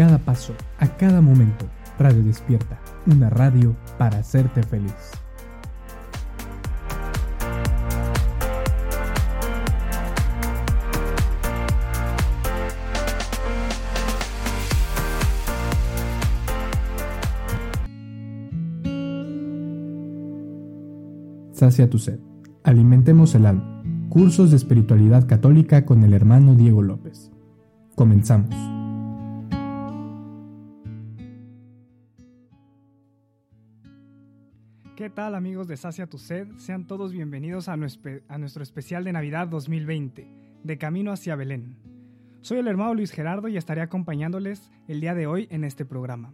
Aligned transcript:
cada 0.00 0.16
paso, 0.16 0.54
a 0.78 0.96
cada 0.96 1.20
momento. 1.20 1.66
Radio 1.98 2.22
Despierta, 2.22 2.80
una 3.06 3.28
radio 3.28 3.76
para 3.98 4.20
hacerte 4.20 4.62
feliz. 4.62 4.94
Sacia 21.52 21.90
tu 21.90 21.98
sed. 21.98 22.20
Alimentemos 22.64 23.34
el 23.34 23.44
alma. 23.44 23.82
Cursos 24.08 24.48
de 24.50 24.56
espiritualidad 24.56 25.26
católica 25.28 25.84
con 25.84 26.04
el 26.04 26.14
hermano 26.14 26.54
Diego 26.54 26.80
López. 26.80 27.30
Comenzamos. 27.96 28.79
¿Qué 35.10 35.16
tal 35.16 35.34
amigos 35.34 35.66
de 35.66 35.76
Sacia 35.76 36.06
Tu 36.06 36.18
Sed? 36.18 36.46
Sean 36.58 36.86
todos 36.86 37.10
bienvenidos 37.10 37.68
a 37.68 37.76
nuestro, 37.76 38.62
especial 38.62 39.02
de 39.02 39.12
Navidad 39.12 39.48
2020, 39.48 40.28
de 40.62 40.78
Camino 40.78 41.10
hacia 41.10 41.34
Belén. 41.34 41.78
Soy 42.42 42.58
el 42.58 42.68
hermano 42.68 42.94
Luis 42.94 43.10
Gerardo 43.10 43.48
y 43.48 43.56
estaré 43.56 43.80
acompañándoles 43.80 44.70
el 44.86 45.00
día 45.00 45.16
de 45.16 45.26
hoy 45.26 45.48
en 45.50 45.64
este 45.64 45.84
programa. 45.84 46.32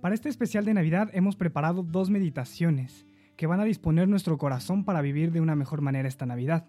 Para 0.00 0.16
este 0.16 0.28
especial 0.28 0.64
de 0.64 0.74
Navidad 0.74 1.08
hemos 1.12 1.36
preparado 1.36 1.84
dos 1.84 2.10
meditaciones 2.10 3.06
que 3.36 3.46
van 3.46 3.60
a 3.60 3.64
disponer 3.64 4.08
nuestro 4.08 4.38
corazón 4.38 4.84
para 4.84 5.00
vivir 5.00 5.30
de 5.30 5.40
una 5.40 5.54
mejor 5.54 5.82
manera 5.82 6.08
esta 6.08 6.26
Navidad. 6.26 6.66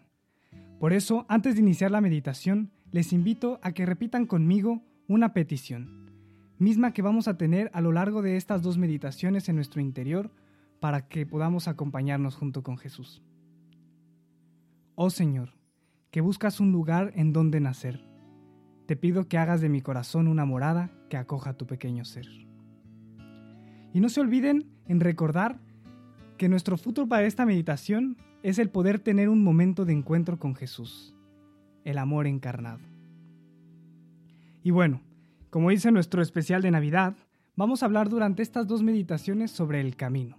Por 0.79 0.93
eso, 0.93 1.25
antes 1.27 1.55
de 1.55 1.61
iniciar 1.61 1.89
la 1.89 2.01
meditación, 2.01 2.69
les 2.91 3.13
invito 3.13 3.59
a 3.63 3.71
que 3.71 3.87
repitan 3.87 4.27
conmigo 4.27 4.83
una 5.07 5.33
petición, 5.33 6.11
misma 6.59 6.93
que 6.93 7.01
vamos 7.01 7.27
a 7.27 7.35
tener 7.35 7.71
a 7.73 7.81
lo 7.81 7.91
largo 7.91 8.21
de 8.21 8.37
estas 8.37 8.61
dos 8.61 8.77
meditaciones 8.77 9.49
en 9.49 9.55
nuestro 9.55 9.81
interior 9.81 10.29
para 10.79 11.07
que 11.07 11.25
podamos 11.25 11.67
acompañarnos 11.67 12.35
junto 12.35 12.63
con 12.63 12.77
Jesús. 12.77 13.21
Oh 14.95 15.09
Señor, 15.09 15.53
que 16.11 16.21
buscas 16.21 16.59
un 16.59 16.71
lugar 16.71 17.11
en 17.15 17.33
donde 17.33 17.59
nacer, 17.59 18.03
te 18.87 18.95
pido 18.95 19.27
que 19.27 19.37
hagas 19.37 19.61
de 19.61 19.69
mi 19.69 19.81
corazón 19.81 20.27
una 20.27 20.45
morada 20.45 20.91
que 21.09 21.17
acoja 21.17 21.53
tu 21.53 21.67
pequeño 21.67 22.05
ser. 22.05 22.27
Y 23.93 23.99
no 23.99 24.09
se 24.09 24.21
olviden 24.21 24.65
en 24.85 24.99
recordar 24.99 25.59
que 26.37 26.49
nuestro 26.49 26.77
futuro 26.77 27.07
para 27.07 27.25
esta 27.25 27.45
meditación 27.45 28.17
es 28.43 28.59
el 28.59 28.69
poder 28.69 28.99
tener 28.99 29.29
un 29.29 29.43
momento 29.43 29.85
de 29.85 29.93
encuentro 29.93 30.39
con 30.39 30.55
Jesús, 30.55 31.13
el 31.83 31.97
amor 31.97 32.27
encarnado. 32.27 32.79
Y 34.63 34.71
bueno, 34.71 35.01
como 35.49 35.69
dice 35.69 35.91
nuestro 35.91 36.21
especial 36.21 36.61
de 36.61 36.71
Navidad, 36.71 37.15
vamos 37.55 37.81
a 37.81 37.87
hablar 37.87 38.09
durante 38.09 38.43
estas 38.43 38.67
dos 38.67 38.83
meditaciones 38.83 39.51
sobre 39.51 39.81
el 39.81 39.95
camino. 39.95 40.37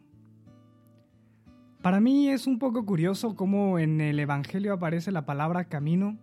Para 1.83 2.01
mí 2.01 2.29
es 2.29 2.48
un 2.48 2.59
poco 2.59 2.84
curioso 2.84 3.37
cómo 3.37 3.79
en 3.79 4.01
el 4.01 4.19
Evangelio 4.19 4.73
aparece 4.73 5.12
la 5.12 5.25
palabra 5.25 5.69
camino, 5.69 6.19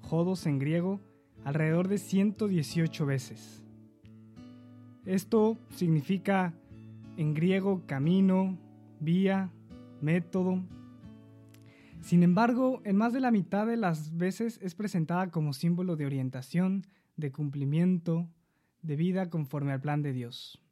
jodos 0.00 0.46
en 0.46 0.60
griego, 0.60 1.00
alrededor 1.44 1.88
de 1.88 1.98
118 1.98 3.04
veces. 3.04 3.64
Esto 5.04 5.58
significa 5.70 6.54
en 7.16 7.34
griego 7.34 7.82
camino, 7.86 8.56
vía, 9.00 9.50
método. 10.00 10.62
Sin 12.00 12.22
embargo, 12.22 12.80
en 12.84 12.94
más 12.94 13.12
de 13.12 13.20
la 13.20 13.32
mitad 13.32 13.66
de 13.66 13.76
las 13.76 14.16
veces 14.16 14.60
es 14.62 14.76
presentada 14.76 15.32
como 15.32 15.52
símbolo 15.52 15.96
de 15.96 16.06
orientación, 16.06 16.86
de 17.16 17.32
cumplimiento, 17.32 18.28
de 18.82 18.94
vida 18.94 19.30
conforme 19.30 19.72
al 19.72 19.80
plan 19.80 20.00
de 20.02 20.12
Dios. 20.12 20.62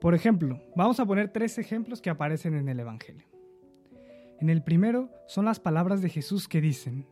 Por 0.00 0.14
ejemplo, 0.14 0.60
vamos 0.74 1.00
a 1.00 1.06
poner 1.06 1.32
tres 1.32 1.58
ejemplos 1.58 2.00
que 2.00 2.10
aparecen 2.10 2.54
en 2.54 2.68
el 2.68 2.80
Evangelio. 2.80 3.26
En 4.40 4.50
el 4.50 4.62
primero 4.62 5.10
son 5.26 5.46
las 5.46 5.60
palabras 5.60 6.02
de 6.02 6.10
Jesús 6.10 6.48
que 6.48 6.60
dicen, 6.60 7.06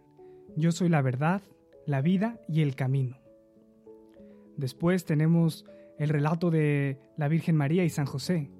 Yo 0.56 0.72
soy 0.72 0.88
la 0.88 1.00
verdad, 1.00 1.42
la 1.86 2.02
vida 2.02 2.38
y 2.48 2.60
el 2.60 2.76
camino. 2.76 3.18
Después 4.56 5.04
tenemos 5.04 5.64
el 5.98 6.10
relato 6.10 6.50
de 6.50 6.98
la 7.16 7.28
Virgen 7.28 7.56
María 7.56 7.84
y 7.84 7.90
San 7.90 8.06
José, 8.06 8.50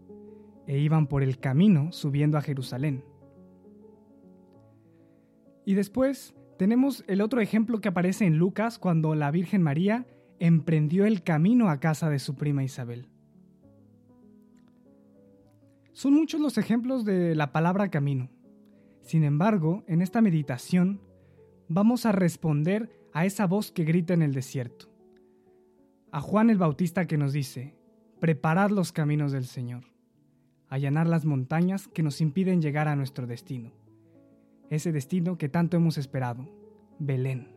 e 0.67 0.79
iban 0.79 1.07
por 1.07 1.23
el 1.23 1.39
camino 1.39 1.93
subiendo 1.93 2.39
a 2.39 2.43
Jerusalén. 2.43 3.05
Y 5.67 5.75
después 5.75 6.35
tenemos 6.59 7.05
el 7.07 7.21
otro 7.21 7.41
ejemplo 7.41 7.81
que 7.81 7.89
aparece 7.89 8.25
en 8.25 8.39
Lucas 8.39 8.79
cuando 8.79 9.15
la 9.15 9.31
Virgen 9.31 9.63
María 9.63 10.07
emprendió 10.39 11.05
el 11.05 11.23
camino 11.23 11.69
a 11.69 11.81
casa 11.81 12.09
de 12.09 12.19
su 12.19 12.35
prima 12.35 12.65
Isabel. 12.65 13.09
Son 15.95 16.13
muchos 16.13 16.41
los 16.41 16.59
ejemplos 16.59 17.07
de 17.07 17.35
la 17.35 17.51
palabra 17.51 17.91
camino. 17.91 18.29
Sin 19.01 19.25
embargo, 19.25 19.83
en 19.87 20.03
esta 20.03 20.21
meditación 20.21 21.01
vamos 21.69 22.05
a 22.05 22.13
responder 22.13 22.91
a 23.15 23.25
esa 23.25 23.47
voz 23.47 23.73
que 23.73 23.85
grita 23.85 24.13
en 24.13 24.21
el 24.21 24.35
desierto 24.35 24.95
a 26.15 26.21
Juan 26.21 26.49
el 26.49 26.59
Bautista 26.59 27.09
que 27.09 27.19
nos 27.19 27.33
dice, 27.33 27.75
preparad 28.21 28.71
los 28.71 28.93
caminos 28.93 29.33
del 29.33 29.47
Señor, 29.47 29.83
allanar 30.69 31.09
las 31.09 31.25
montañas 31.25 31.89
que 31.89 32.05
nos 32.05 32.21
impiden 32.21 32.63
llegar 32.63 32.87
a 32.87 32.95
nuestro 32.95 33.27
destino, 33.27 33.73
ese 34.71 34.93
destino 34.93 35.39
que 35.39 35.49
tanto 35.49 35.77
hemos 35.77 35.99
esperado, 35.99 36.49
Belén. 37.01 37.49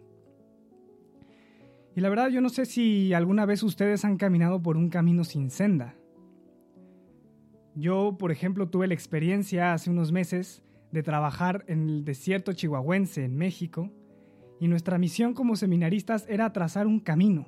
Y 1.96 2.02
la 2.02 2.10
verdad 2.10 2.30
yo 2.30 2.42
no 2.42 2.50
sé 2.50 2.66
si 2.66 3.14
alguna 3.14 3.46
vez 3.46 3.62
ustedes 3.62 4.04
han 4.04 4.18
caminado 4.18 4.60
por 4.60 4.76
un 4.76 4.90
camino 4.90 5.24
sin 5.24 5.52
senda. 5.52 5.94
Yo, 7.78 8.18
por 8.18 8.32
ejemplo, 8.32 8.70
tuve 8.70 8.88
la 8.88 8.94
experiencia 8.94 9.74
hace 9.74 9.90
unos 9.90 10.12
meses 10.12 10.64
de 10.92 11.04
trabajar 11.04 11.64
en 11.68 11.88
el 11.88 12.06
desierto 12.06 12.54
chihuahuense 12.54 13.24
en 13.24 13.38
México, 13.38 13.92
y 14.60 14.68
nuestra 14.68 14.98
misión 14.98 15.36
como 15.36 15.56
seminaristas 15.56 16.26
era 16.28 16.52
trazar 16.52 16.88
un 16.88 17.00
camino 17.00 17.48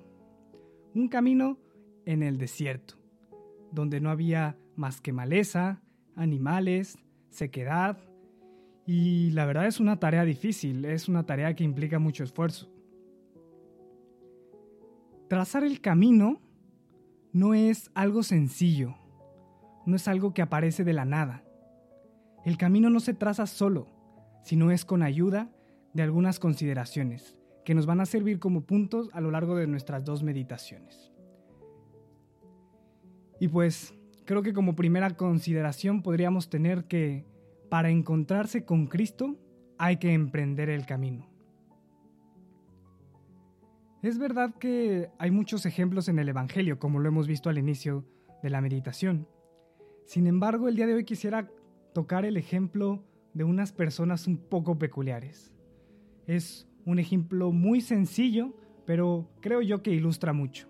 un 0.94 1.08
camino 1.08 1.58
en 2.06 2.24
el 2.24 2.38
desierto, 2.38 2.96
donde 3.72 4.02
no 4.02 4.10
había 4.10 4.58
más 4.76 5.02
que 5.02 5.14
maleza, 5.14 5.82
animales, 6.16 6.98
sequedad, 7.30 7.98
y 8.86 9.32
la 9.32 9.46
verdad 9.46 9.68
es 9.68 9.80
una 9.80 10.00
tarea 10.00 10.26
difícil, 10.26 10.86
es 10.86 11.08
una 11.08 11.26
tarea 11.26 11.56
que 11.56 11.64
implica 11.64 12.00
mucho 12.00 12.24
esfuerzo. 12.24 12.72
Trazar 15.28 15.64
el 15.64 15.80
camino 15.80 16.42
no 17.32 17.54
es 17.54 17.92
algo 17.94 18.24
sencillo, 18.24 18.96
no 19.90 19.96
es 19.96 20.08
algo 20.08 20.34
que 20.34 20.42
aparece 20.42 20.84
de 20.84 20.94
la 20.94 21.06
nada. 21.06 21.44
El 22.46 22.58
camino 22.58 22.90
no 22.90 23.00
se 23.00 23.14
traza 23.14 23.48
solo, 23.48 23.88
sino 24.44 24.72
es 24.72 24.86
con 24.86 25.04
ayuda 25.04 25.50
de 25.94 26.04
algunas 26.04 26.40
consideraciones 26.40 27.40
que 27.66 27.76
nos 27.76 27.86
van 27.86 28.00
a 28.00 28.06
servir 28.06 28.40
como 28.40 28.62
puntos 28.62 29.10
a 29.14 29.22
lo 29.22 29.32
largo 29.32 29.56
de 29.56 29.68
nuestras 29.68 30.06
dos 30.06 30.24
meditaciones. 30.24 31.12
Y 33.40 33.48
pues 33.48 33.94
creo 34.26 34.42
que 34.42 34.54
como 34.54 34.76
primera 34.76 35.10
consideración 35.12 36.02
podríamos 36.02 36.50
tener 36.50 36.86
que 36.86 37.26
para 37.70 37.90
encontrarse 37.90 38.66
con 38.66 38.88
Cristo 38.88 39.38
hay 39.78 39.98
que 39.98 40.14
emprender 40.14 40.70
el 40.70 40.86
camino. 40.86 41.28
Es 44.02 44.18
verdad 44.18 44.54
que 44.60 45.10
hay 45.18 45.30
muchos 45.30 45.66
ejemplos 45.66 46.08
en 46.08 46.20
el 46.20 46.30
Evangelio, 46.30 46.80
como 46.80 47.00
lo 47.00 47.10
hemos 47.10 47.28
visto 47.28 47.50
al 47.50 47.58
inicio 47.58 48.06
de 48.42 48.50
la 48.50 48.62
meditación. 48.62 49.28
Sin 50.10 50.26
embargo, 50.26 50.68
el 50.68 50.76
día 50.76 50.88
de 50.88 50.96
hoy 50.96 51.04
quisiera 51.04 51.48
tocar 51.94 52.26
el 52.26 52.36
ejemplo 52.36 53.04
de 53.36 53.44
unas 53.44 53.72
personas 53.72 54.26
un 54.26 54.38
poco 54.38 54.80
peculiares. 54.80 55.54
Es 56.26 56.68
un 56.84 56.98
ejemplo 56.98 57.52
muy 57.52 57.80
sencillo, 57.80 58.56
pero 58.88 59.30
creo 59.40 59.62
yo 59.62 59.84
que 59.84 59.92
ilustra 59.92 60.34
mucho. 60.34 60.68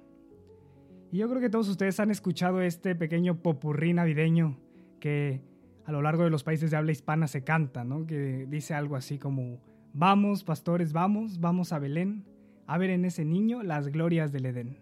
Y 1.10 1.20
yo 1.20 1.30
creo 1.30 1.40
que 1.40 1.50
todos 1.50 1.70
ustedes 1.70 2.02
han 2.02 2.12
escuchado 2.12 2.62
este 2.62 2.96
pequeño 2.96 3.42
popurrí 3.42 3.94
navideño 3.94 4.58
que 5.00 5.42
a 5.86 5.94
lo 5.94 6.02
largo 6.02 6.26
de 6.26 6.32
los 6.32 6.44
países 6.44 6.70
de 6.72 6.76
habla 6.76 6.92
hispana 6.92 7.30
se 7.30 7.46
canta, 7.46 7.86
¿no? 7.86 8.06
Que 8.06 8.46
dice 8.46 8.74
algo 8.74 8.98
así 8.98 9.20
como, 9.20 9.62
vamos, 9.94 10.44
pastores, 10.44 10.92
vamos, 10.92 11.40
vamos 11.40 11.72
a 11.72 11.80
Belén, 11.80 12.26
a 12.68 12.78
ver 12.78 12.90
en 12.90 13.06
ese 13.06 13.24
niño 13.24 13.64
las 13.64 13.88
glorias 13.88 14.34
del 14.34 14.48
Edén. 14.48 14.80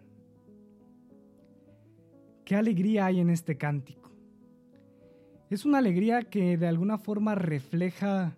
¿Qué 2.44 2.56
alegría 2.56 3.06
hay 3.06 3.20
en 3.20 3.30
este 3.30 3.56
cántico? 3.56 3.97
Es 5.50 5.64
una 5.64 5.78
alegría 5.78 6.24
que 6.24 6.58
de 6.58 6.66
alguna 6.66 6.98
forma 6.98 7.34
refleja 7.34 8.36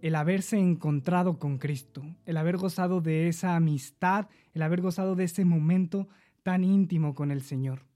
el 0.00 0.14
haberse 0.14 0.58
encontrado 0.58 1.40
con 1.40 1.58
Cristo, 1.58 2.02
el 2.24 2.36
haber 2.36 2.56
gozado 2.56 3.00
de 3.00 3.26
esa 3.26 3.56
amistad, 3.56 4.28
el 4.52 4.62
haber 4.62 4.80
gozado 4.80 5.16
de 5.16 5.24
ese 5.24 5.44
momento 5.44 6.06
tan 6.44 6.62
íntimo 6.62 7.16
con 7.16 7.32
el 7.32 7.42
Señor. 7.42 7.86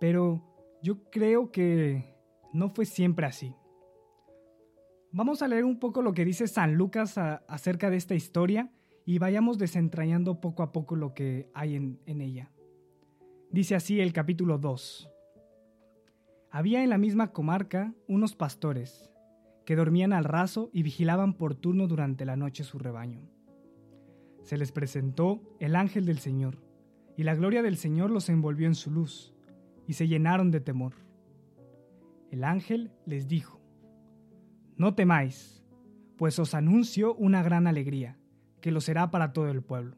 Pero 0.00 0.42
yo 0.82 1.10
creo 1.10 1.52
que 1.52 2.16
no 2.52 2.70
fue 2.70 2.86
siempre 2.86 3.26
así. 3.26 3.54
Vamos 5.12 5.42
a 5.42 5.48
leer 5.48 5.64
un 5.64 5.78
poco 5.78 6.02
lo 6.02 6.12
que 6.12 6.24
dice 6.24 6.48
San 6.48 6.74
Lucas 6.74 7.16
acerca 7.18 7.88
de 7.88 7.98
esta 7.98 8.16
historia 8.16 8.72
y 9.06 9.18
vayamos 9.18 9.58
desentrañando 9.58 10.40
poco 10.40 10.64
a 10.64 10.72
poco 10.72 10.96
lo 10.96 11.14
que 11.14 11.48
hay 11.54 11.76
en, 11.76 12.00
en 12.06 12.20
ella. 12.20 12.50
Dice 13.50 13.76
así 13.76 14.00
el 14.00 14.12
capítulo 14.12 14.58
2. 14.58 15.13
Había 16.54 16.84
en 16.84 16.90
la 16.90 16.98
misma 16.98 17.32
comarca 17.32 17.92
unos 18.06 18.36
pastores 18.36 19.10
que 19.66 19.74
dormían 19.74 20.12
al 20.12 20.22
raso 20.22 20.70
y 20.72 20.84
vigilaban 20.84 21.34
por 21.34 21.56
turno 21.56 21.88
durante 21.88 22.24
la 22.24 22.36
noche 22.36 22.62
su 22.62 22.78
rebaño. 22.78 23.28
Se 24.44 24.56
les 24.56 24.70
presentó 24.70 25.42
el 25.58 25.74
ángel 25.74 26.06
del 26.06 26.20
Señor, 26.20 26.62
y 27.16 27.24
la 27.24 27.34
gloria 27.34 27.60
del 27.60 27.76
Señor 27.76 28.12
los 28.12 28.28
envolvió 28.28 28.68
en 28.68 28.76
su 28.76 28.92
luz, 28.92 29.34
y 29.88 29.94
se 29.94 30.06
llenaron 30.06 30.52
de 30.52 30.60
temor. 30.60 30.92
El 32.30 32.44
ángel 32.44 32.92
les 33.04 33.26
dijo, 33.26 33.60
No 34.76 34.94
temáis, 34.94 35.66
pues 36.16 36.38
os 36.38 36.54
anuncio 36.54 37.16
una 37.16 37.42
gran 37.42 37.66
alegría, 37.66 38.16
que 38.60 38.70
lo 38.70 38.80
será 38.80 39.10
para 39.10 39.32
todo 39.32 39.48
el 39.48 39.64
pueblo. 39.64 39.96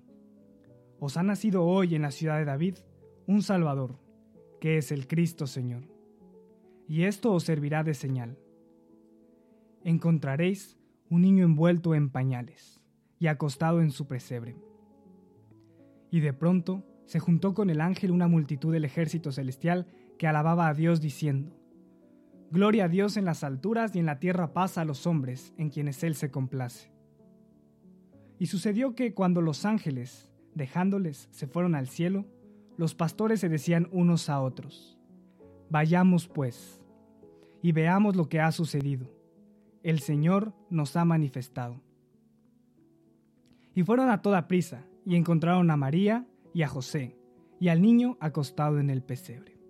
Os 1.00 1.18
ha 1.18 1.22
nacido 1.22 1.66
hoy 1.66 1.94
en 1.94 2.00
la 2.00 2.12
ciudad 2.12 2.38
de 2.38 2.46
David 2.46 2.78
un 3.26 3.42
Salvador, 3.42 4.00
que 4.58 4.78
es 4.78 4.90
el 4.90 5.06
Cristo 5.06 5.46
Señor. 5.46 5.95
Y 6.88 7.04
esto 7.04 7.32
os 7.32 7.44
servirá 7.44 7.82
de 7.82 7.94
señal 7.94 8.38
encontraréis 9.86 10.76
un 11.10 11.22
niño 11.22 11.44
envuelto 11.44 11.94
en 11.94 12.10
pañales 12.10 12.82
y 13.20 13.28
acostado 13.28 13.80
en 13.80 13.92
su 13.92 14.08
presebre. 14.08 14.56
Y 16.10 16.18
de 16.18 16.32
pronto 16.32 16.84
se 17.04 17.20
juntó 17.20 17.54
con 17.54 17.70
el 17.70 17.80
ángel 17.80 18.10
una 18.10 18.26
multitud 18.26 18.72
del 18.72 18.84
ejército 18.84 19.30
celestial 19.30 19.86
que 20.18 20.26
alababa 20.26 20.66
a 20.66 20.74
Dios 20.74 21.00
diciendo, 21.00 21.56
Gloria 22.50 22.86
a 22.86 22.88
Dios 22.88 23.16
en 23.16 23.24
las 23.24 23.44
alturas 23.44 23.94
y 23.94 24.00
en 24.00 24.06
la 24.06 24.18
tierra 24.18 24.52
paz 24.52 24.76
a 24.76 24.84
los 24.84 25.06
hombres 25.06 25.54
en 25.56 25.70
quienes 25.70 26.02
Él 26.02 26.16
se 26.16 26.32
complace. 26.32 26.90
Y 28.40 28.46
sucedió 28.46 28.96
que 28.96 29.14
cuando 29.14 29.40
los 29.40 29.64
ángeles, 29.64 30.32
dejándoles, 30.56 31.28
se 31.30 31.46
fueron 31.46 31.76
al 31.76 31.86
cielo, 31.86 32.26
los 32.76 32.96
pastores 32.96 33.38
se 33.38 33.48
decían 33.48 33.88
unos 33.92 34.28
a 34.28 34.40
otros, 34.40 34.95
Vayamos 35.70 36.28
pues, 36.28 36.82
y 37.62 37.72
veamos 37.72 38.16
lo 38.16 38.28
que 38.28 38.40
ha 38.40 38.52
sucedido 38.52 39.16
el 39.86 40.00
Señor 40.00 40.52
nos 40.68 40.96
ha 40.96 41.04
manifestado. 41.04 41.80
Y 43.72 43.84
fueron 43.84 44.10
a 44.10 44.20
toda 44.20 44.48
prisa, 44.48 44.84
y 45.04 45.14
encontraron 45.14 45.70
a 45.70 45.76
María 45.76 46.26
y 46.52 46.62
a 46.62 46.68
José, 46.68 47.16
y 47.60 47.68
al 47.68 47.80
niño 47.80 48.16
acostado 48.18 48.80
en 48.80 48.90
el 48.90 49.04
pesebre. 49.04 49.60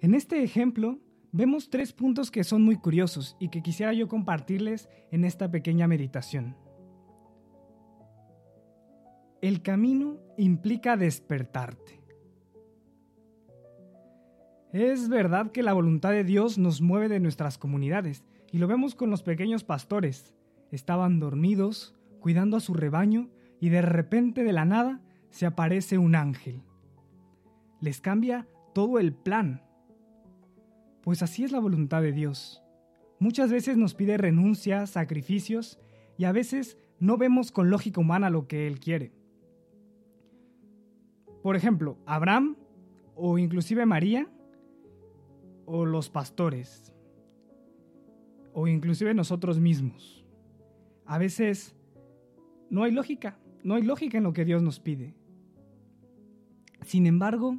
En 0.00 0.14
este 0.14 0.42
ejemplo 0.42 0.98
vemos 1.32 1.70
tres 1.70 1.94
puntos 1.94 2.30
que 2.30 2.44
son 2.44 2.60
muy 2.64 2.76
curiosos 2.76 3.34
y 3.40 3.48
que 3.48 3.62
quisiera 3.62 3.94
yo 3.94 4.06
compartirles 4.06 4.90
en 5.10 5.24
esta 5.24 5.50
pequeña 5.50 5.88
meditación. 5.88 6.54
El 9.40 9.62
camino 9.62 10.18
implica 10.36 10.98
despertarte. 10.98 11.99
Es 14.72 15.08
verdad 15.08 15.50
que 15.50 15.64
la 15.64 15.72
voluntad 15.72 16.10
de 16.12 16.22
Dios 16.22 16.56
nos 16.56 16.80
mueve 16.80 17.08
de 17.08 17.18
nuestras 17.18 17.58
comunidades, 17.58 18.24
y 18.52 18.58
lo 18.58 18.68
vemos 18.68 18.94
con 18.94 19.10
los 19.10 19.24
pequeños 19.24 19.64
pastores. 19.64 20.34
Estaban 20.70 21.18
dormidos, 21.18 21.96
cuidando 22.20 22.56
a 22.56 22.60
su 22.60 22.74
rebaño, 22.74 23.30
y 23.60 23.70
de 23.70 23.82
repente 23.82 24.44
de 24.44 24.52
la 24.52 24.64
nada 24.64 25.00
se 25.30 25.44
aparece 25.46 25.98
un 25.98 26.14
ángel. 26.14 26.62
Les 27.80 28.00
cambia 28.00 28.46
todo 28.72 29.00
el 29.00 29.12
plan. 29.12 29.62
Pues 31.02 31.22
así 31.22 31.42
es 31.42 31.50
la 31.50 31.58
voluntad 31.58 32.00
de 32.02 32.12
Dios. 32.12 32.62
Muchas 33.18 33.50
veces 33.50 33.76
nos 33.76 33.94
pide 33.94 34.18
renuncias, 34.18 34.90
sacrificios, 34.90 35.80
y 36.16 36.24
a 36.24 36.32
veces 36.32 36.78
no 37.00 37.16
vemos 37.16 37.50
con 37.50 37.70
lógica 37.70 38.00
humana 38.00 38.30
lo 38.30 38.46
que 38.46 38.68
Él 38.68 38.78
quiere. 38.78 39.12
Por 41.42 41.56
ejemplo, 41.56 41.98
Abraham 42.06 42.56
o 43.16 43.36
inclusive 43.36 43.84
María 43.84 44.28
o 45.72 45.86
los 45.86 46.10
pastores 46.10 46.92
o 48.52 48.66
inclusive 48.66 49.14
nosotros 49.14 49.60
mismos. 49.60 50.24
A 51.06 51.16
veces 51.16 51.76
no 52.68 52.82
hay 52.82 52.90
lógica, 52.90 53.38
no 53.62 53.76
hay 53.76 53.82
lógica 53.82 54.18
en 54.18 54.24
lo 54.24 54.32
que 54.32 54.44
Dios 54.44 54.62
nos 54.62 54.80
pide. 54.80 55.14
Sin 56.82 57.06
embargo, 57.06 57.58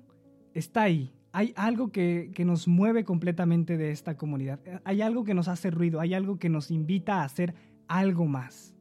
está 0.53 0.83
ahí. 0.83 1.13
Hay 1.31 1.53
algo 1.55 1.93
que, 1.93 2.31
que, 2.35 2.43
nos 2.43 2.67
mueve 2.67 3.05
completamente 3.05 3.77
de 3.77 3.91
esta 3.91 4.17
comunidad. 4.17 4.59
Hay 4.83 5.01
algo 5.01 5.23
que 5.23 5.33
nos 5.33 5.47
hace 5.47 5.71
ruido, 5.71 6.01
hay 6.01 6.13
algo 6.13 6.37
que 6.37 6.49
nos 6.49 6.69
invita 6.69 7.21
a 7.21 7.23
hacer 7.23 7.55
algo 7.87 8.25
más. 8.25 8.75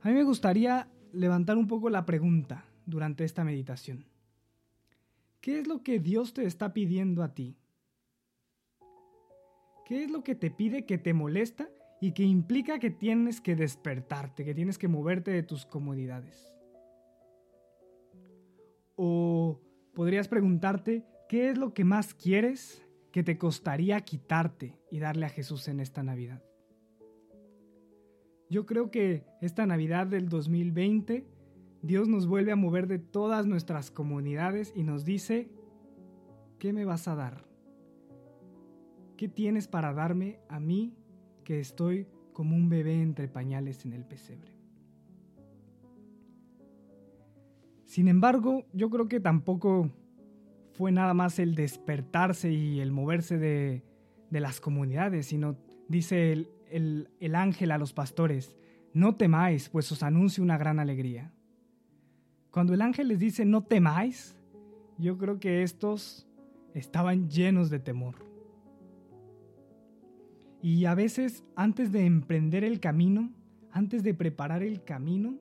A 0.00 0.08
mí 0.08 0.14
me 0.14 0.22
gustaría 0.22 0.88
levantar 1.12 1.58
un 1.58 1.66
poco 1.66 1.90
la 1.90 2.06
pregunta 2.06 2.64
durante 2.86 3.24
esta 3.24 3.44
meditación. 3.44 4.06
¿Qué 5.42 5.58
es 5.58 5.66
lo 5.66 5.82
que 5.82 5.98
Dios 5.98 6.32
te 6.32 6.46
está 6.46 6.72
pidiendo 6.72 7.22
a 7.22 7.34
ti? 7.34 7.58
¿Qué 9.86 10.02
es 10.02 10.10
lo 10.10 10.24
que 10.24 10.34
te 10.34 10.50
pide 10.50 10.84
que 10.84 10.98
te 10.98 11.14
molesta 11.14 11.68
y 12.00 12.10
que 12.10 12.24
implica 12.24 12.80
que 12.80 12.90
tienes 12.90 13.40
que 13.40 13.54
despertarte, 13.54 14.44
que 14.44 14.52
tienes 14.52 14.78
que 14.78 14.88
moverte 14.88 15.30
de 15.30 15.44
tus 15.44 15.64
comodidades? 15.64 16.52
O 18.96 19.60
podrías 19.94 20.26
preguntarte, 20.26 21.04
¿qué 21.28 21.50
es 21.50 21.56
lo 21.56 21.72
que 21.72 21.84
más 21.84 22.14
quieres 22.14 22.84
que 23.12 23.22
te 23.22 23.38
costaría 23.38 24.00
quitarte 24.00 24.76
y 24.90 24.98
darle 24.98 25.26
a 25.26 25.30
Jesús 25.30 25.68
en 25.68 25.78
esta 25.78 26.02
Navidad? 26.02 26.42
Yo 28.50 28.66
creo 28.66 28.90
que 28.90 29.24
esta 29.40 29.66
Navidad 29.66 30.08
del 30.08 30.28
2020 30.28 31.28
Dios 31.82 32.08
nos 32.08 32.26
vuelve 32.26 32.50
a 32.50 32.56
mover 32.56 32.88
de 32.88 32.98
todas 32.98 33.46
nuestras 33.46 33.92
comunidades 33.92 34.72
y 34.74 34.82
nos 34.82 35.04
dice, 35.04 35.48
¿qué 36.58 36.72
me 36.72 36.84
vas 36.84 37.06
a 37.06 37.14
dar? 37.14 37.45
¿Qué 39.16 39.28
tienes 39.28 39.66
para 39.66 39.94
darme 39.94 40.40
a 40.48 40.60
mí 40.60 40.94
que 41.42 41.58
estoy 41.58 42.06
como 42.34 42.54
un 42.54 42.68
bebé 42.68 43.00
entre 43.00 43.28
pañales 43.28 43.84
en 43.86 43.94
el 43.94 44.04
pesebre? 44.04 44.52
Sin 47.86 48.08
embargo, 48.08 48.66
yo 48.74 48.90
creo 48.90 49.08
que 49.08 49.20
tampoco 49.20 49.90
fue 50.72 50.92
nada 50.92 51.14
más 51.14 51.38
el 51.38 51.54
despertarse 51.54 52.52
y 52.52 52.80
el 52.80 52.92
moverse 52.92 53.38
de, 53.38 53.82
las 54.30 54.60
comunidades, 54.60 55.26
sino 55.26 55.56
dice 55.88 56.32
el, 56.70 57.08
el 57.18 57.34
ángel 57.34 57.70
a 57.70 57.78
los 57.78 57.94
pastores, 57.94 58.54
no 58.92 59.16
temáis, 59.16 59.70
pues 59.70 59.90
os 59.92 60.02
anuncio 60.02 60.44
una 60.44 60.58
gran 60.58 60.78
alegría. 60.78 61.32
Cuando 62.50 62.74
el 62.74 62.82
ángel 62.82 63.08
les 63.08 63.18
dice 63.18 63.46
no 63.46 63.64
temáis, 63.64 64.36
yo 64.98 65.16
creo 65.16 65.40
que 65.40 65.62
estos 65.62 66.28
estaban 66.74 67.30
llenos 67.30 67.70
de 67.70 67.78
temor. 67.78 68.35
Y 70.66 70.86
a 70.86 70.96
veces 70.96 71.44
antes 71.54 71.92
de 71.92 72.06
emprender 72.06 72.64
el 72.64 72.80
camino, 72.80 73.32
antes 73.70 74.02
de 74.02 74.14
preparar 74.14 74.64
el 74.64 74.82
camino, 74.82 75.38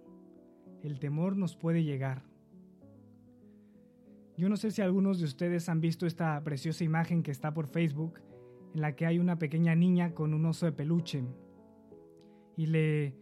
el 0.83 0.99
temor 0.99 1.35
nos 1.35 1.55
puede 1.55 1.83
llegar. 1.83 2.21
Yo 4.37 4.49
no 4.49 4.55
sé 4.55 4.69
si 4.69 4.83
algunos 4.83 5.17
de 5.17 5.25
ustedes 5.25 5.67
han 5.67 5.81
visto 5.81 6.05
esta 6.05 6.43
preciosa 6.43 6.83
imagen 6.83 7.23
que 7.23 7.31
está 7.31 7.55
por 7.55 7.65
Facebook, 7.65 8.21
en 8.75 8.81
la 8.81 8.95
que 8.95 9.07
hay 9.07 9.17
una 9.17 9.39
pequeña 9.39 9.73
niña 9.73 10.13
con 10.13 10.31
un 10.35 10.45
oso 10.45 10.67
de 10.67 10.73
peluche. 10.73 11.23
Y, 12.55 12.67
le, 12.67 13.15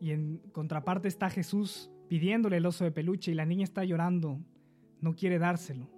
y 0.00 0.10
en 0.10 0.38
contraparte 0.50 1.06
está 1.06 1.30
Jesús 1.30 1.88
pidiéndole 2.08 2.56
el 2.56 2.66
oso 2.66 2.82
de 2.82 2.90
peluche 2.90 3.30
y 3.30 3.34
la 3.36 3.46
niña 3.46 3.62
está 3.62 3.84
llorando, 3.84 4.40
no 5.00 5.14
quiere 5.14 5.38
dárselo. 5.38 5.88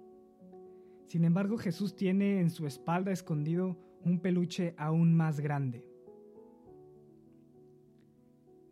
Sin 1.07 1.25
embargo, 1.25 1.57
Jesús 1.57 1.95
tiene 1.95 2.41
en 2.41 2.51
su 2.51 2.67
espalda 2.67 3.11
escondido 3.11 3.79
un 4.03 4.19
peluche 4.19 4.73
aún 4.77 5.15
más 5.15 5.39
grande. 5.39 5.87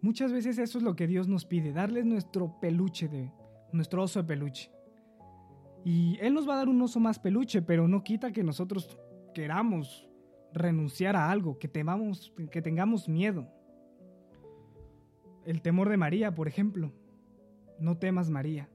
Muchas 0.01 0.31
veces 0.31 0.57
eso 0.57 0.77
es 0.77 0.83
lo 0.83 0.95
que 0.95 1.07
Dios 1.07 1.27
nos 1.27 1.45
pide, 1.45 1.73
darles 1.73 2.05
nuestro 2.05 2.59
peluche 2.59 3.07
de 3.07 3.31
nuestro 3.73 4.03
oso 4.03 4.21
de 4.21 4.27
peluche. 4.27 4.71
Y 5.83 6.17
Él 6.21 6.33
nos 6.33 6.47
va 6.47 6.53
a 6.53 6.57
dar 6.57 6.69
un 6.69 6.81
oso 6.81 6.99
más 6.99 7.19
peluche, 7.19 7.61
pero 7.61 7.87
no 7.87 8.03
quita 8.03 8.31
que 8.31 8.43
nosotros 8.43 8.97
queramos 9.33 10.07
renunciar 10.53 11.15
a 11.15 11.29
algo, 11.29 11.59
que, 11.59 11.67
temamos, 11.67 12.33
que 12.51 12.61
tengamos 12.61 13.07
miedo. 13.07 13.47
El 15.45 15.61
temor 15.61 15.89
de 15.89 15.97
María, 15.97 16.33
por 16.33 16.47
ejemplo. 16.47 16.91
No 17.79 17.97
temas, 17.97 18.29
María. 18.29 18.69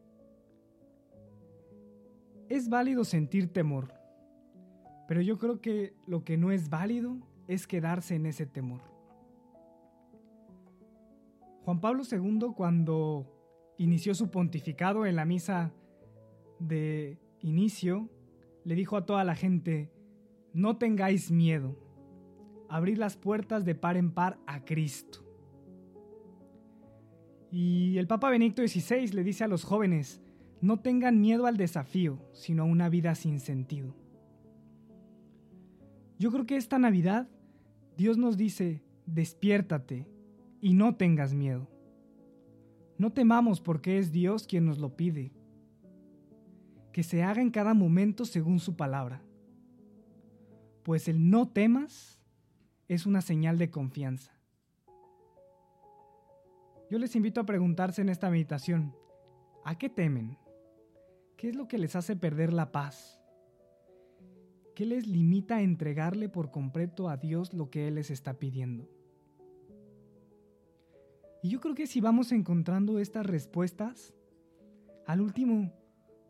Es 2.48 2.68
válido 2.68 3.04
sentir 3.04 3.52
temor, 3.52 3.92
pero 5.06 5.20
yo 5.20 5.38
creo 5.38 5.60
que 5.60 5.94
lo 6.06 6.24
que 6.24 6.36
no 6.36 6.50
es 6.50 6.70
válido 6.70 7.18
es 7.48 7.66
quedarse 7.66 8.14
en 8.14 8.26
ese 8.26 8.46
temor. 8.46 8.80
Juan 11.64 11.80
Pablo 11.80 12.02
II 12.10 12.52
cuando 12.56 13.26
inició 13.78 14.14
su 14.14 14.30
pontificado 14.30 15.06
en 15.06 15.16
la 15.16 15.24
misa 15.24 15.72
de 16.58 17.18
inicio, 17.40 18.08
le 18.64 18.74
dijo 18.74 18.96
a 18.96 19.06
toda 19.06 19.24
la 19.24 19.34
gente, 19.34 19.90
no 20.52 20.76
tengáis 20.76 21.30
miedo. 21.30 21.76
Abrid 22.68 22.96
las 22.96 23.16
puertas 23.16 23.64
de 23.64 23.74
par 23.74 23.96
en 23.96 24.12
par 24.12 24.38
a 24.46 24.64
Cristo. 24.64 25.20
Y 27.50 27.98
el 27.98 28.06
Papa 28.06 28.30
Benito 28.30 28.66
XVI 28.66 29.08
le 29.08 29.22
dice 29.22 29.44
a 29.44 29.48
los 29.48 29.64
jóvenes, 29.64 30.20
no 30.60 30.80
tengan 30.80 31.20
miedo 31.20 31.46
al 31.46 31.56
desafío, 31.56 32.18
sino 32.32 32.62
a 32.62 32.66
una 32.66 32.88
vida 32.88 33.14
sin 33.14 33.38
sentido. 33.38 33.94
Yo 36.18 36.30
creo 36.30 36.46
que 36.46 36.56
esta 36.56 36.78
Navidad 36.78 37.28
Dios 37.96 38.18
nos 38.18 38.36
dice, 38.36 38.82
despiértate 39.06 40.08
y 40.60 40.74
no 40.74 40.96
tengas 40.96 41.34
miedo. 41.34 41.68
No 42.98 43.12
temamos 43.12 43.60
porque 43.60 43.98
es 43.98 44.12
Dios 44.12 44.46
quien 44.46 44.66
nos 44.66 44.78
lo 44.78 44.96
pide. 44.96 45.32
Que 46.92 47.02
se 47.02 47.22
haga 47.22 47.42
en 47.42 47.50
cada 47.50 47.74
momento 47.74 48.24
según 48.24 48.60
su 48.60 48.76
palabra. 48.76 49.22
Pues 50.84 51.08
el 51.08 51.30
no 51.30 51.48
temas 51.48 52.20
es 52.88 53.06
una 53.06 53.20
señal 53.20 53.58
de 53.58 53.70
confianza. 53.70 54.32
Yo 56.90 56.98
les 56.98 57.16
invito 57.16 57.40
a 57.40 57.46
preguntarse 57.46 58.02
en 58.02 58.08
esta 58.08 58.30
meditación, 58.30 58.94
¿a 59.64 59.76
qué 59.76 59.88
temen? 59.88 60.38
¿Qué 61.36 61.48
es 61.48 61.56
lo 61.56 61.66
que 61.66 61.78
les 61.78 61.96
hace 61.96 62.14
perder 62.14 62.52
la 62.52 62.70
paz? 62.70 63.23
¿Qué 64.74 64.86
les 64.86 65.06
limita 65.06 65.56
a 65.56 65.62
entregarle 65.62 66.28
por 66.28 66.50
completo 66.50 67.08
a 67.08 67.16
Dios 67.16 67.54
lo 67.54 67.70
que 67.70 67.86
Él 67.86 67.94
les 67.94 68.10
está 68.10 68.34
pidiendo? 68.34 68.88
Y 71.42 71.50
yo 71.50 71.60
creo 71.60 71.74
que 71.74 71.86
si 71.86 72.00
vamos 72.00 72.32
encontrando 72.32 72.98
estas 72.98 73.24
respuestas, 73.24 74.14
al 75.06 75.20
último 75.20 75.72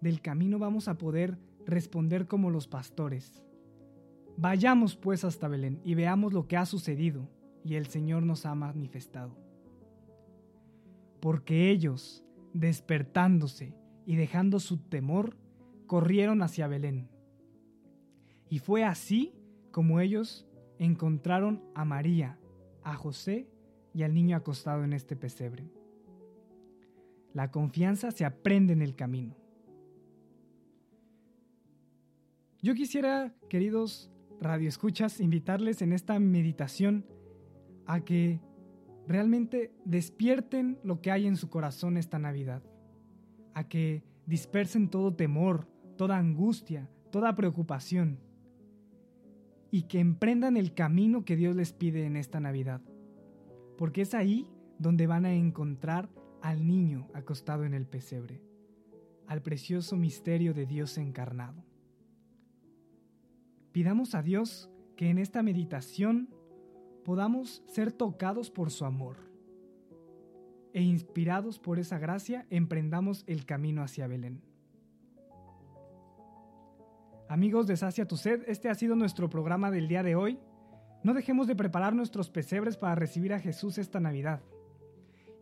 del 0.00 0.20
camino 0.20 0.58
vamos 0.58 0.88
a 0.88 0.98
poder 0.98 1.38
responder 1.64 2.26
como 2.26 2.50
los 2.50 2.68
pastores. 2.68 3.42
Vayamos 4.36 4.96
pues 4.96 5.24
hasta 5.24 5.48
Belén 5.48 5.80
y 5.84 5.94
veamos 5.94 6.32
lo 6.32 6.46
que 6.46 6.56
ha 6.56 6.66
sucedido 6.66 7.30
y 7.64 7.76
el 7.76 7.86
Señor 7.86 8.24
nos 8.24 8.44
ha 8.44 8.54
manifestado. 8.54 9.38
Porque 11.20 11.70
ellos, 11.70 12.22
despertándose 12.52 13.74
y 14.04 14.16
dejando 14.16 14.60
su 14.60 14.76
temor, 14.76 15.38
corrieron 15.86 16.42
hacia 16.42 16.66
Belén. 16.66 17.13
Y 18.48 18.58
fue 18.58 18.84
así 18.84 19.34
como 19.70 20.00
ellos 20.00 20.46
encontraron 20.78 21.62
a 21.74 21.84
María, 21.84 22.38
a 22.82 22.94
José 22.94 23.48
y 23.92 24.02
al 24.02 24.14
niño 24.14 24.36
acostado 24.36 24.84
en 24.84 24.92
este 24.92 25.16
pesebre. 25.16 25.70
La 27.32 27.50
confianza 27.50 28.10
se 28.10 28.24
aprende 28.24 28.72
en 28.72 28.82
el 28.82 28.94
camino. 28.94 29.36
Yo 32.62 32.74
quisiera, 32.74 33.34
queridos 33.48 34.10
radioescuchas, 34.40 35.20
invitarles 35.20 35.82
en 35.82 35.92
esta 35.92 36.18
meditación 36.18 37.04
a 37.86 38.00
que 38.00 38.40
realmente 39.06 39.74
despierten 39.84 40.78
lo 40.82 41.00
que 41.00 41.10
hay 41.10 41.26
en 41.26 41.36
su 41.36 41.50
corazón 41.50 41.96
esta 41.96 42.18
Navidad, 42.18 42.62
a 43.52 43.68
que 43.68 44.04
dispersen 44.26 44.88
todo 44.88 45.14
temor, 45.14 45.68
toda 45.96 46.16
angustia, 46.16 46.88
toda 47.10 47.34
preocupación 47.34 48.18
y 49.74 49.88
que 49.88 49.98
emprendan 49.98 50.56
el 50.56 50.72
camino 50.72 51.24
que 51.24 51.34
Dios 51.34 51.56
les 51.56 51.72
pide 51.72 52.06
en 52.06 52.14
esta 52.14 52.38
Navidad 52.38 52.80
porque 53.76 54.02
es 54.02 54.14
ahí 54.14 54.46
donde 54.78 55.08
van 55.08 55.24
a 55.24 55.34
encontrar 55.34 56.08
al 56.42 56.64
niño 56.64 57.08
acostado 57.12 57.64
en 57.64 57.74
el 57.74 57.84
pesebre, 57.84 58.40
al 59.26 59.42
precioso 59.42 59.96
misterio 59.96 60.54
de 60.54 60.66
Dios 60.66 60.96
encarnado. 60.96 61.64
Pidamos 63.72 64.14
a 64.14 64.22
Dios 64.22 64.70
que 64.94 65.10
en 65.10 65.18
esta 65.18 65.42
meditación 65.42 66.28
podamos 67.04 67.64
ser 67.66 67.90
tocados 67.90 68.52
por 68.52 68.70
su 68.70 68.84
amor 68.84 69.16
e 70.72 70.82
inspirados 70.82 71.58
por 71.58 71.80
esa 71.80 71.98
gracia 71.98 72.46
emprendamos 72.48 73.24
el 73.26 73.44
camino 73.44 73.82
hacia 73.82 74.06
Belén. 74.06 74.53
Amigos 77.34 77.66
de 77.66 77.76
Sacia 77.76 78.06
Tu 78.06 78.16
Sed, 78.16 78.44
este 78.46 78.68
ha 78.68 78.76
sido 78.76 78.94
nuestro 78.94 79.28
programa 79.28 79.72
del 79.72 79.88
día 79.88 80.04
de 80.04 80.14
hoy. 80.14 80.38
No 81.02 81.14
dejemos 81.14 81.48
de 81.48 81.56
preparar 81.56 81.92
nuestros 81.92 82.30
pesebres 82.30 82.76
para 82.76 82.94
recibir 82.94 83.32
a 83.34 83.40
Jesús 83.40 83.76
esta 83.76 83.98
Navidad. 83.98 84.40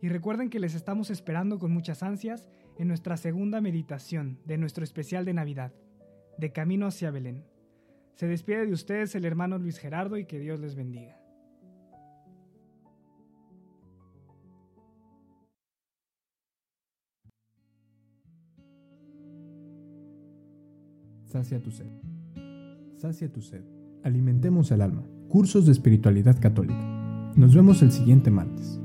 Y 0.01 0.09
recuerden 0.09 0.49
que 0.49 0.59
les 0.59 0.73
estamos 0.73 1.11
esperando 1.11 1.59
con 1.59 1.71
muchas 1.71 2.01
ansias 2.01 2.49
en 2.79 2.87
nuestra 2.87 3.15
segunda 3.15 3.61
meditación 3.61 4.39
de 4.43 4.57
nuestro 4.57 4.83
especial 4.83 5.23
de 5.23 5.35
Navidad, 5.35 5.71
de 6.39 6.51
Camino 6.51 6.87
hacia 6.87 7.11
Belén. 7.11 7.45
Se 8.15 8.25
despide 8.25 8.65
de 8.65 8.73
ustedes 8.73 9.13
el 9.13 9.25
hermano 9.25 9.59
Luis 9.59 9.77
Gerardo 9.77 10.17
y 10.17 10.25
que 10.25 10.39
Dios 10.39 10.59
les 10.59 10.73
bendiga. 10.73 11.22
Sacia 21.33 21.59
tu 21.59 21.71
sed. 21.71 21.87
Sacia 22.95 23.27
tu 23.27 23.41
sed. 23.41 23.63
Alimentemos 24.03 24.69
el 24.69 24.83
alma 24.83 25.01
cursos 25.29 25.65
de 25.65 25.71
espiritualidad 25.71 26.39
católica. 26.39 27.31
Nos 27.35 27.55
vemos 27.55 27.81
el 27.81 27.91
siguiente 27.91 28.29
martes. 28.29 28.79